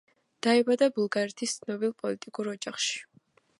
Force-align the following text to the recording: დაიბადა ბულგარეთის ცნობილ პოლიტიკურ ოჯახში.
დაიბადა 0.45 0.87
ბულგარეთის 0.95 1.53
ცნობილ 1.59 1.95
პოლიტიკურ 2.01 2.53
ოჯახში. 2.57 3.01